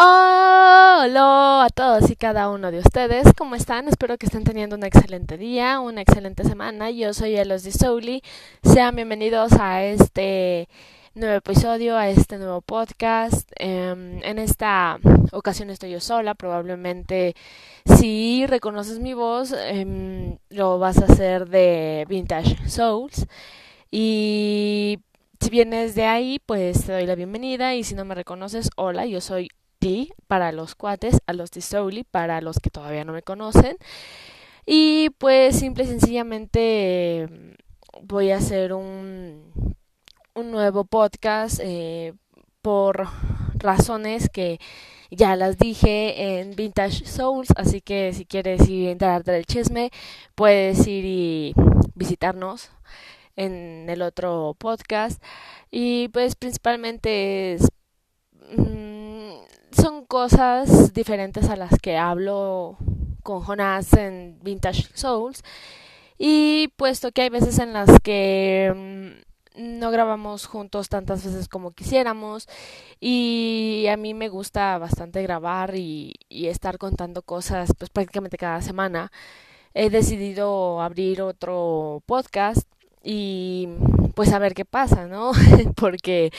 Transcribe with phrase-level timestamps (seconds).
[0.00, 3.88] Hola a todos y cada uno de ustedes, ¿cómo están?
[3.88, 6.92] Espero que estén teniendo un excelente día, una excelente semana.
[6.92, 8.22] Yo soy Elos de Souli.
[8.62, 10.68] Sean bienvenidos a este
[11.14, 13.50] nuevo episodio, a este nuevo podcast.
[13.56, 15.00] Em, en esta
[15.32, 17.34] ocasión estoy yo sola, probablemente
[17.84, 23.26] si reconoces mi voz, em, lo vas a hacer de Vintage Souls.
[23.90, 25.00] Y
[25.40, 29.04] si vienes de ahí, pues te doy la bienvenida y si no me reconoces, hola,
[29.04, 29.50] yo soy
[30.26, 33.76] Para los cuates, a los de Souli para los que todavía no me conocen.
[34.66, 37.28] Y pues simple y sencillamente
[38.02, 39.76] voy a hacer un,
[40.34, 42.12] un nuevo podcast eh,
[42.60, 43.08] por
[43.54, 44.58] razones que
[45.10, 49.90] ya las dije en Vintage Souls, así que si quieres ir a enterarte del chisme,
[50.34, 51.54] puedes ir y
[51.94, 52.70] visitarnos
[53.36, 55.22] en el otro podcast.
[55.70, 57.68] Y pues principalmente es...
[58.56, 58.87] Mm,
[60.08, 62.78] cosas diferentes a las que hablo
[63.22, 65.44] con Jonas en Vintage Souls.
[66.18, 69.28] Y puesto que hay veces en las que mm,
[69.78, 72.48] no grabamos juntos tantas veces como quisiéramos
[73.00, 78.62] y a mí me gusta bastante grabar y, y estar contando cosas pues prácticamente cada
[78.62, 79.12] semana
[79.74, 82.68] he decidido abrir otro podcast
[83.02, 83.68] y
[84.18, 85.30] pues a ver qué pasa, ¿no?
[85.76, 86.32] Porque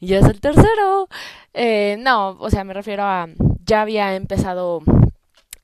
[0.00, 1.08] ya es el tercero.
[1.52, 3.26] Eh, no, o sea, me refiero a,
[3.66, 4.82] ya había empezado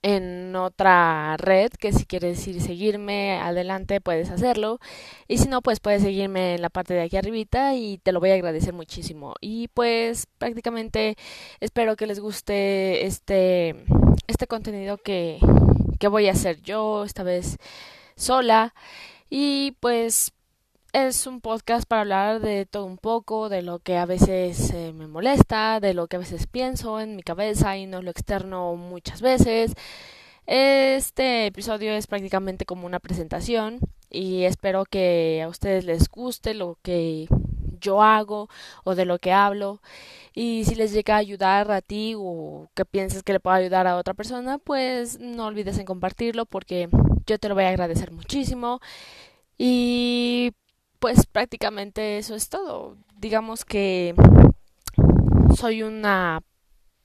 [0.03, 4.81] en otra red que si quieres ir seguirme adelante puedes hacerlo
[5.29, 8.19] y si no pues puedes seguirme en la parte de aquí arribita y te lo
[8.19, 11.17] voy a agradecer muchísimo y pues prácticamente
[11.61, 13.85] espero que les guste este
[14.27, 15.39] este contenido que
[16.01, 17.59] que voy a hacer yo esta vez
[18.17, 18.75] sola
[19.29, 20.33] y pues
[20.93, 24.93] es un podcast para hablar de todo un poco, de lo que a veces eh,
[24.93, 28.75] me molesta, de lo que a veces pienso en mi cabeza y no lo externo
[28.77, 29.75] muchas veces.
[30.47, 33.79] Este episodio es prácticamente como una presentación
[34.11, 37.29] y espero que a ustedes les guste lo que
[37.81, 38.49] yo hago
[38.85, 39.81] o de lo que hablo
[40.35, 43.87] y si les llega a ayudar a ti o que pienses que le pueda ayudar
[43.87, 46.89] a otra persona pues no olvides en compartirlo porque
[47.27, 48.81] yo te lo voy a agradecer muchísimo
[49.57, 50.53] y
[51.01, 52.97] pues prácticamente eso es todo.
[53.17, 54.15] Digamos que
[55.57, 56.43] soy una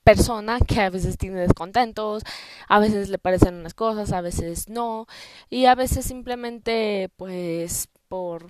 [0.04, 2.22] persona que a veces tiene descontentos,
[2.68, 5.06] a veces le parecen unas cosas, a veces no,
[5.50, 8.46] y a veces simplemente pues por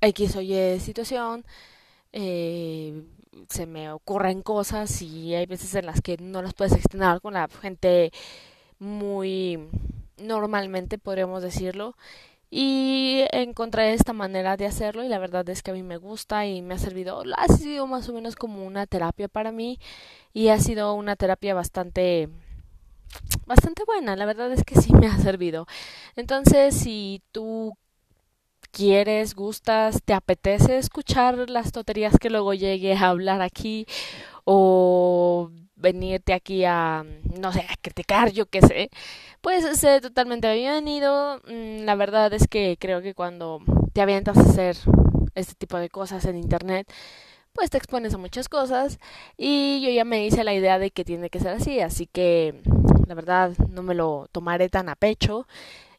[0.00, 1.44] X o Y situación
[2.12, 3.02] eh,
[3.48, 7.34] se me ocurren cosas y hay veces en las que no las puedes extender con
[7.34, 8.12] la gente
[8.78, 9.58] muy
[10.18, 11.96] normalmente podríamos decirlo
[12.54, 16.44] y encontré esta manera de hacerlo y la verdad es que a mí me gusta
[16.44, 19.78] y me ha servido, ha sido más o menos como una terapia para mí
[20.34, 22.28] y ha sido una terapia bastante
[23.46, 25.66] bastante buena, la verdad es que sí me ha servido.
[26.14, 27.72] Entonces, si tú
[28.70, 33.86] quieres, gustas, te apetece escuchar las tonterías que luego llegue a hablar aquí
[34.44, 35.50] o
[35.82, 37.04] venirte aquí a,
[37.38, 38.90] no sé, a criticar, yo qué sé,
[39.42, 41.40] pues sé totalmente bienvenido.
[41.46, 43.60] Mm, la verdad es que creo que cuando
[43.92, 44.76] te avientas a hacer
[45.34, 46.90] este tipo de cosas en internet,
[47.52, 48.98] pues te expones a muchas cosas
[49.36, 52.62] y yo ya me hice la idea de que tiene que ser así, así que
[53.06, 55.46] la verdad no me lo tomaré tan a pecho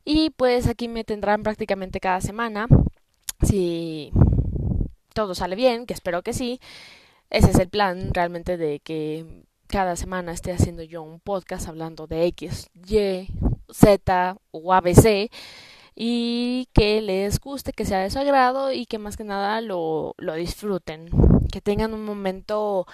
[0.06, 2.68] y pues aquí me tendrán prácticamente cada semana
[3.44, 4.12] si
[5.14, 6.60] todo sale bien, que espero que sí.
[7.30, 12.06] Ese es el plan realmente de que cada semana esté haciendo yo un podcast hablando
[12.06, 13.28] de X, Y,
[13.72, 15.32] Z o ABC
[15.96, 20.14] y que les guste, que sea de su agrado y que más que nada lo,
[20.20, 21.10] lo disfruten,
[21.52, 22.86] que tengan un momento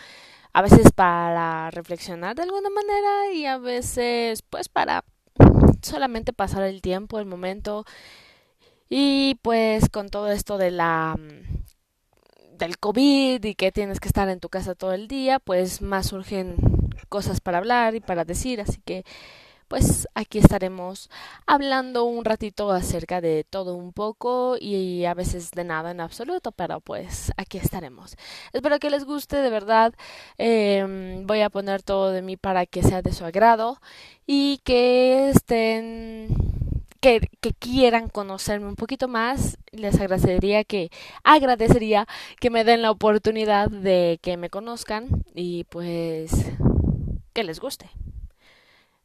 [0.53, 5.03] a veces para reflexionar de alguna manera y a veces pues para
[5.81, 7.83] solamente pasar el tiempo, el momento.
[8.87, 11.17] Y pues con todo esto de la
[12.59, 16.07] del COVID y que tienes que estar en tu casa todo el día, pues más
[16.07, 16.57] surgen
[17.09, 19.03] cosas para hablar y para decir, así que
[19.67, 21.11] pues aquí estaremos
[21.45, 26.51] hablando un ratito acerca de todo un poco y a veces de nada en absoluto,
[26.51, 28.15] pero pues aquí estaremos.
[28.51, 29.93] Espero que les guste, de verdad.
[30.39, 33.79] Eh, voy a poner todo de mí para que sea de su agrado
[34.25, 36.58] y que estén
[36.99, 37.21] que,
[37.59, 40.89] quieran conocerme un poquito más, les agradecería que
[41.23, 42.07] agradecería
[42.39, 46.31] que me den la oportunidad de que me conozcan y pues
[47.33, 47.89] que les guste.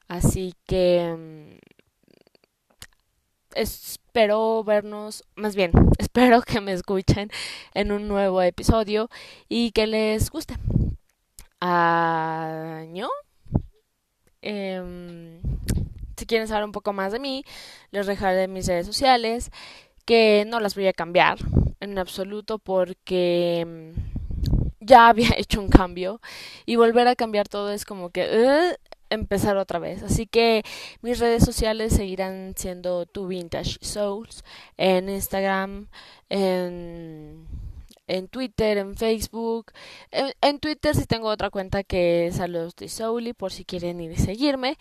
[0.09, 1.59] Así que mm,
[3.55, 7.31] espero vernos, más bien, espero que me escuchen
[7.75, 9.09] en un nuevo episodio
[9.49, 10.57] y que les guste.
[11.61, 13.09] Año.
[14.43, 15.41] Em,
[16.17, 17.45] si quieren saber un poco más de mí,
[17.91, 19.51] les dejaré mis redes sociales,
[20.05, 21.39] que no las voy a cambiar
[21.81, 23.95] en absoluto porque em,
[24.81, 26.21] ya había hecho un cambio
[26.67, 28.77] y volver a cambiar todo es como que
[29.11, 30.03] empezar otra vez.
[30.03, 30.63] Así que
[31.03, 34.45] mis redes sociales seguirán siendo tu Vintage Souls
[34.77, 35.89] en Instagram,
[36.29, 37.47] en,
[38.07, 39.73] en Twitter, en Facebook.
[40.11, 44.13] En, Twitter si tengo otra cuenta que es Saludos de Souli por si quieren ir
[44.13, 44.77] y seguirme.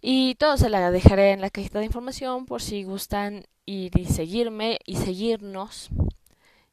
[0.00, 4.06] Y todo se la dejaré en la cajita de información por si gustan ir y
[4.06, 5.90] seguirme y seguirnos.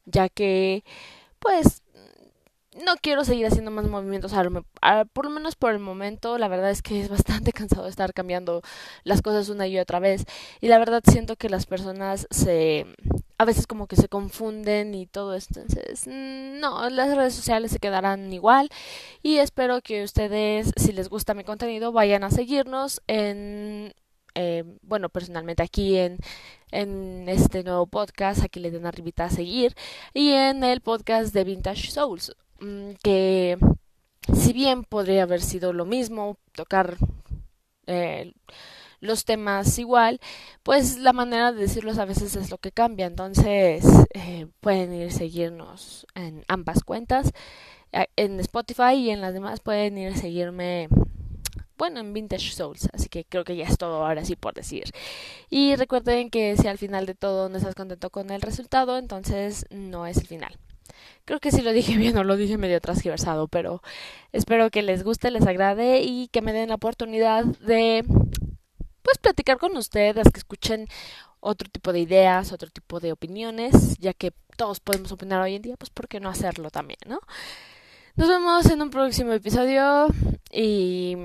[0.06, 0.84] Ya que,
[1.40, 1.84] pues,
[2.86, 4.34] no quiero seguir haciendo más movimientos,
[5.14, 8.62] por lo menos por el momento, la verdad es que es bastante cansado estar cambiando
[9.04, 10.26] las cosas una y otra vez
[10.62, 12.86] y la verdad siento que las personas se
[13.38, 17.80] a veces como que se confunden y todo esto, entonces no, las redes sociales se
[17.80, 18.70] quedarán igual
[19.22, 23.94] y espero que ustedes, si les gusta mi contenido, vayan a seguirnos en
[24.40, 26.20] eh, bueno, personalmente aquí en,
[26.72, 29.76] en este nuevo podcast, aquí le den arribita a seguir,
[30.14, 32.36] y en el podcast de Vintage Souls.
[32.60, 33.58] Mm, que
[34.34, 36.98] si bien podría haber sido lo mismo, tocar
[37.88, 38.34] eh,
[39.00, 40.20] los temas igual,
[40.64, 43.06] pues la manera de decirlos a veces es lo que cambia.
[43.06, 47.32] Entonces eh, pueden ir seguirnos en ambas cuentas,
[47.92, 50.90] en Spotify y en las demás pueden ir seguirme.
[51.78, 54.86] Bueno, en Vintage Souls, así que creo que ya es todo ahora sí por decir.
[55.50, 59.68] Y recuerden que si al final de todo no estás contento con el resultado, entonces
[59.70, 60.58] no es el final.
[61.26, 63.82] Creo que sí lo dije bien o lo dije medio transgiversado, pero
[64.32, 68.06] espero que les guste, les agrade y que me den la oportunidad de
[69.02, 70.88] pues platicar con ustedes, que escuchen
[71.40, 75.62] otro tipo de ideas, otro tipo de opiniones, ya que todos podemos opinar hoy en
[75.62, 77.20] día, pues por qué no hacerlo también, ¿no?
[78.16, 80.08] Nos vemos en un próximo episodio
[80.52, 81.16] y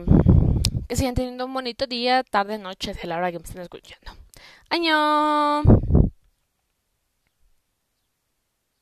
[0.88, 4.12] que sigan teniendo un bonito día, tarde, noche, de la hora que me estén escuchando.
[4.68, 5.62] ¡Año!